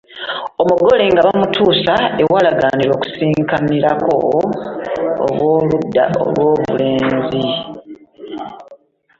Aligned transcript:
Omugole 0.61 1.03
nga 1.11 1.21
bamutuusa 1.27 1.95
awaalagaanibwa 2.21 2.93
okusisinkanirako 2.97 4.13
ab’oludda 5.23 6.03
lw’omulenzi. 6.33 7.43